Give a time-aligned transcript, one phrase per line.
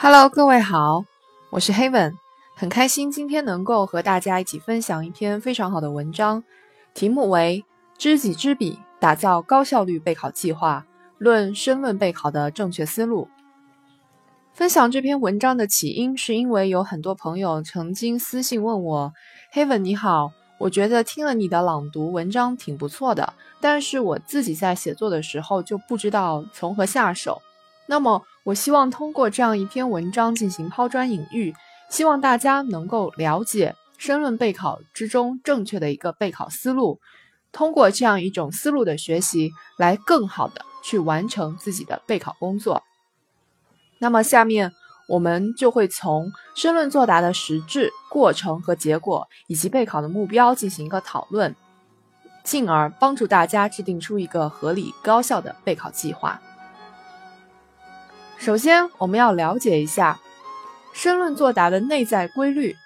[0.00, 1.04] Hello，各位好，
[1.50, 2.14] 我是 Heaven，
[2.54, 6.44] 很开心今天能够和大家一起分享一篇非常好的文章，
[6.94, 7.64] 题目为
[7.98, 10.86] “知己知彼，打造高效率备考计划，
[11.18, 13.26] 论申论备考的正确思路”。
[14.54, 19.12] 分享这篇文章的起因是因为有很多朋友曾经私信问我
[19.52, 27.42] ：“Heaven 你好，我觉得听了你的朗读文章挺不错的，但是我自己在写作的时候就不知道从何下手。”
[27.90, 31.54] 那么，我希望通过这样一篇文章进行抛砖引玉，
[31.90, 36.98] 希望大家能够了解申论备考之中正确的一个备考思路，
[37.52, 42.82] 通过这样一种思路的学习，来更好的去完成自己的备考工作。
[43.98, 44.72] 那么，下面
[45.08, 51.54] 我们就会从申论作答的实质、过程和结果，以及备考的目标进行一个讨论，
[52.44, 56.40] 进而帮助大家制定出一个合理高效的备考计划。
[58.38, 60.20] 首先，我们要了解一下
[60.92, 62.76] 申论作答的内在规律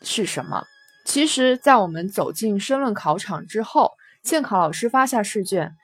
[0.00, 0.66] 是什么。
[1.04, 5.76] 其实，在我们走进申论考场之后，监考老师发下试卷，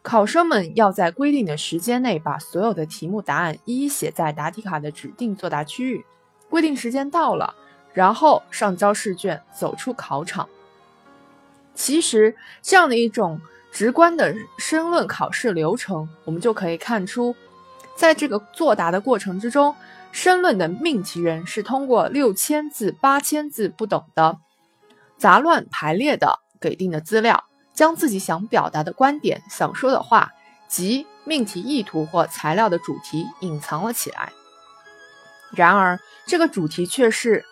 [0.00, 6.06] 考生们要在规定的时间内把所有的题目答案一一写在答题卡的指定作答区域。
[6.48, 7.54] 规定时间到了，
[7.92, 10.48] 然后上交试卷，走出考场。
[11.74, 13.38] 其实，这样的一种
[13.70, 17.36] 直观的申论考试流程，我们就可以看出。
[17.96, 19.74] 在这个作答的过程之中，
[20.10, 24.38] 申论的命题人是通过六千字、八千字不等的
[25.16, 30.32] 杂乱排列的给定的资料，将自己想表达的观点、想说的话
[30.68, 34.32] 及命题意图或材料的主题隐藏了起来。
[35.52, 37.44] 然而，这个主题却是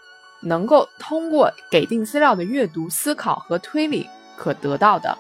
[0.43, 5.17] 能够通过给定资料的阅读、思考和推理可得到的，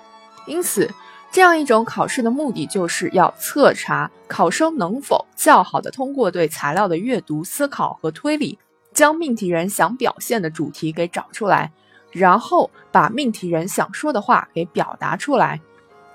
[0.46, 0.90] 因此。
[1.33, 8.58] 这样一种考试的目的，就是要测查考生能否较好的通过对材料的阅读、思考和推理，
[8.92, 11.73] 将命题人想表现的主题给找出来，
[12.11, 15.58] 然后把命题人想说的话给表达出来。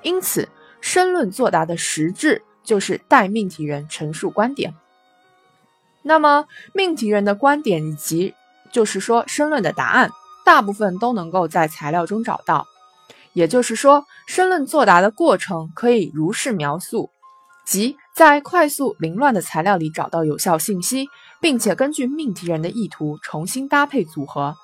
[0.04, 0.48] 因此，
[0.82, 4.76] 申论作答的实质就是代命题人陈述观点。
[6.04, 8.36] 那么，命题人的观点以及
[8.72, 10.12] 就是说申论的答案，
[10.46, 12.68] 大部分都能够在材料中找到。
[13.38, 17.12] 也就是说，申论作答的过程可以如是描述：
[17.68, 21.08] 即在快速凌乱的材料里找到有效信息，
[21.40, 24.56] 并且根据命题人的意图重新搭配组合；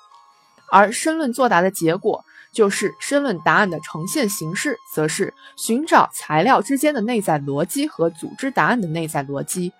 [0.72, 9.72] 而申论作答的结果，就是申论答案的呈现形式，则是寻找材料之间的内在逻辑和组织答案的内在逻辑。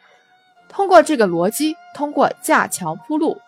[0.69, 3.38] 通过这个逻辑，通过架桥铺路，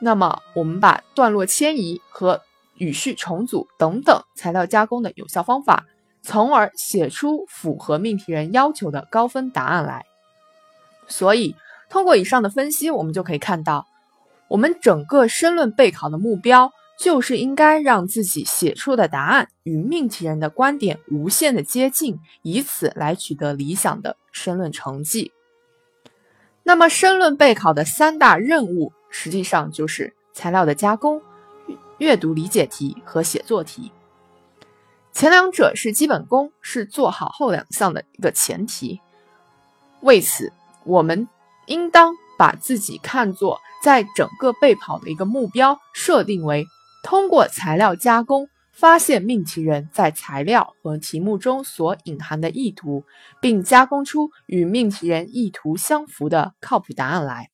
[0.00, 2.40] 那么我们把段落迁移和。
[2.78, 5.84] 语序重组等等材料加工的有效方法，
[6.22, 10.04] 从而写出符合命题人要求的高分答案来。
[11.06, 11.54] 所以，
[11.88, 13.86] 通过以上的分析，我们就可以看到，
[14.48, 25.32] 我们整个申论备考的目标就是应该让自己写出的答案与命题人的观点无限的接近，以此来取得理想的申论成绩。
[26.62, 31.22] 那么，申论备考的三大任务，实际上就是材料的加工。
[31.98, 33.90] 阅读理解题和写作题，
[35.12, 39.00] 前两者是基本功，是做好后两项的一个前提。
[40.00, 40.52] 为此，
[40.84, 41.28] 我们
[41.66, 46.66] 应当把自己看作在整个备考的一个目标设定为：
[47.02, 53.02] 通过材料加工，发现命题人在材料和题目中所隐含的意图，
[53.40, 57.50] 并加工出与命题人意图相符的靠谱答案来。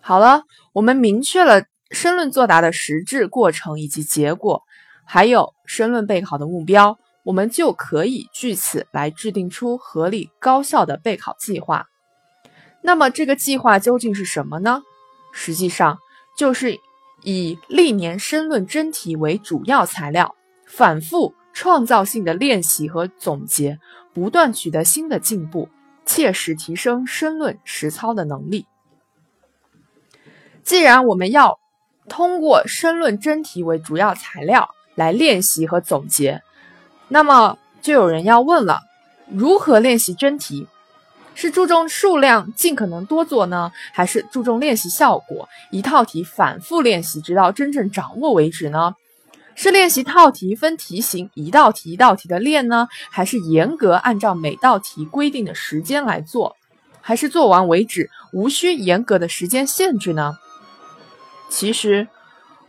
[0.00, 1.66] 好了，我们明确了。
[1.94, 4.62] 申论作答的实质过程以及结果，
[5.06, 11.86] 还有申论备考的目标，我们就可以据此来制定出合理高效的备考计划。
[12.82, 14.82] 那么，这个计划究竟是什么呢？
[15.32, 15.98] 实际上，
[16.36, 16.78] 就是
[17.22, 20.34] 以历年申论真题为主要材料，
[20.66, 23.78] 反复创造性的练习和总结，
[24.12, 25.68] 不断取得新的进步，
[26.04, 28.66] 切实提升申论实操的能力。
[30.62, 31.58] 既然我们要
[32.08, 36.42] 通过申论真题为主要材料来练习和总结，
[37.08, 38.80] 那么就有人要问了：
[39.28, 40.66] 如何练习真题？
[41.36, 48.94] 是注重数量，尽可能多做呢，还是注重练习效果，一套题反复练习，直到真正掌握为止呢？
[49.56, 56.56] 是练习套题分题型，一道题一道题的练呢，还是严格按照每道题规定的时间来做，
[57.00, 60.36] 还是做完为止，无需严格的时间限制呢？
[61.54, 62.08] 其实，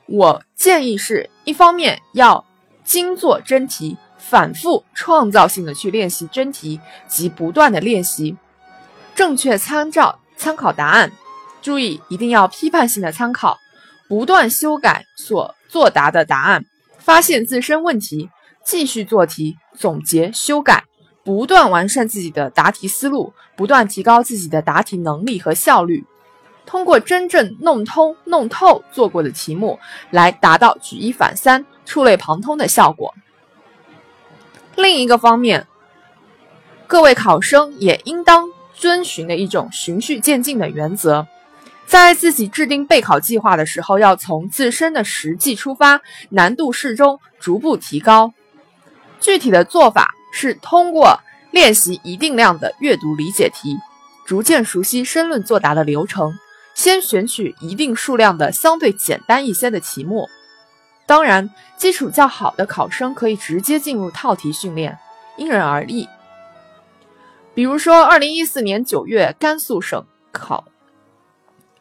[0.06, 2.46] 我建议是一方面要
[2.84, 8.38] 精做真题，反复创造性的去练习真题，及不断的练习，
[9.16, 11.12] 正确参照参考答案，
[11.64, 13.58] 注意一定要批判性的参考，
[14.08, 16.64] 不断修改所作答的答案，
[17.00, 18.30] 发现自身问题，
[18.64, 20.84] 继续做题，总结修改，
[21.24, 26.06] 不断完善自己的答题思路，不断提高自己的答题能力和效率。
[26.66, 29.80] 通过真正弄通、弄透做过的题目，
[30.10, 33.14] 来达到举一反三、触类旁通的效果。
[34.76, 35.68] 另一个方面，
[36.88, 41.28] 各位考生也应当遵循的一种循序渐进的原则，
[41.86, 48.34] 在自己制定备考计划的时候，要从自身的实际出发，难度适中，逐步提高。
[49.22, 51.20] 具体的做法是通过
[51.52, 53.78] 练习一定量的阅读理解题，
[54.26, 56.38] 逐渐熟悉申论作答的流程。
[56.76, 60.30] 先选取一定数量的相对简单一些的题目，
[61.08, 65.00] 当然，基础较好的考生可以直接进入套题训练，
[65.38, 66.08] 因人而异。
[67.54, 70.66] 比如说，二零一四年九月甘肃省考，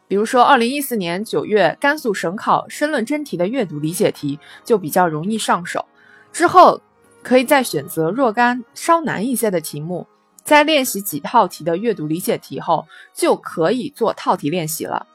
[0.07, 5.85] 比如说二零一四年九月甘肃省考申论真题的阅读理解题就比较容易上手，
[6.31, 6.81] 之后
[7.21, 10.07] 可以再选择若干稍难一些的题目。
[10.45, 15.07] 在练习几套题的阅读理解题后，就可以做套题练习了。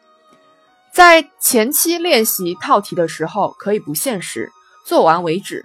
[0.92, 4.50] 在前期练习套题的时候，可以不限时，
[4.84, 5.64] 做完为止。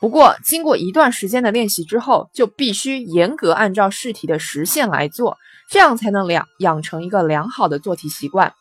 [0.00, 5.36] 不过，经过一段时间的练习之后，就必须严格按照试题的时限来做，
[5.68, 8.54] 这样才能良养成一个良好的做题习惯。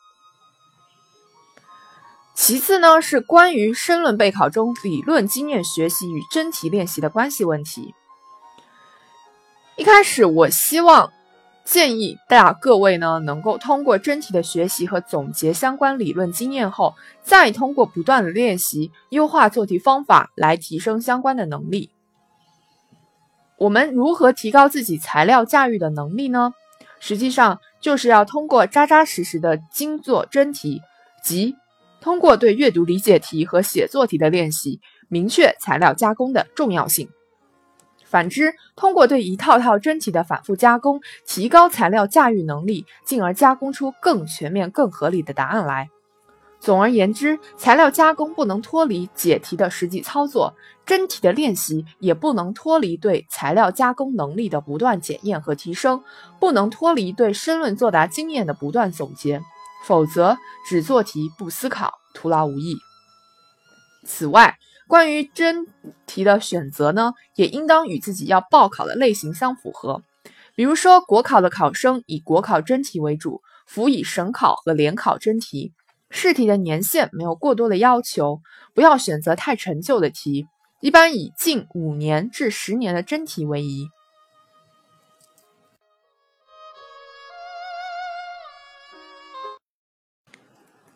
[2.35, 7.95] 其次呢，是关于申论备考中理论经验学习与真题练习的关系问题。
[9.81, 11.11] 一开始，我希望
[11.65, 16.93] 建议大家各位呢，能够通过真题的学习和总结相关理论经验后，
[17.23, 21.89] 再通过不断的练习，优化做题方法来提升相关的能力。
[23.57, 26.53] 我们如何提高自己材料驾驭的能力呢？
[26.99, 30.83] 实际上，就是要通过扎扎实实的精做真题，
[31.23, 31.55] 即
[32.01, 34.79] 通过对阅读理解题和写作题的练习，
[35.09, 37.09] 明确材料加工的重要性。
[38.11, 45.89] 反之，通过对一套套真题的反复加工，提高材料驾驭能力，进而加工出更全面、更合理的答案来。
[46.59, 50.53] 总而言之，材料加工不能脱离解题的实际操作，
[50.85, 56.03] 真题的练习也不能脱离对材料加工能力的不断检验和提升，
[56.37, 59.41] 不能脱离对申论作答经验的不断总结。
[59.87, 60.37] 否则，
[60.67, 62.75] 只做题不思考，徒劳无益。
[64.05, 64.57] 此外，
[64.91, 65.67] 关于真
[66.05, 70.03] 题的选择呢，也应当与自己要报考的类型相符合。
[70.53, 75.71] 比如说，国考的考生以国考真题为主，辅以省考和联考真题。
[76.09, 78.41] 试题的年限没有过多的要求，
[78.73, 80.49] 不要选择太陈旧的题，
[80.81, 83.87] 一般以近五年至十年的真题为宜。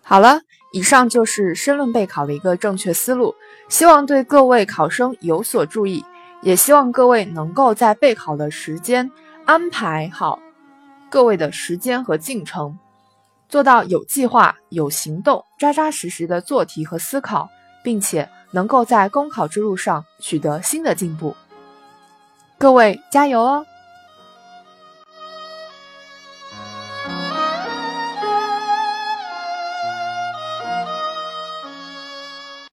[0.01, 0.41] 好了。
[0.71, 3.33] 以上就是申论备考的一个正确思路，
[3.69, 6.03] 希望对各位考生有所注意，
[6.41, 9.09] 也希望各位能够在备考的时间
[9.45, 10.39] 安排好
[11.09, 12.77] 各位的时间和进程，
[13.47, 17.50] 做到有计划、有行动、扎扎实实的做题和思考，
[17.84, 21.36] 并且能够在公考之路上取得新的进步。
[22.57, 23.65] 各位加油哦！